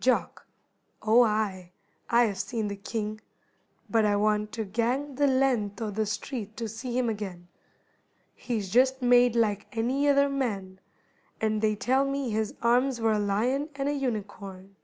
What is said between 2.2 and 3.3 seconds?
hae seen the king;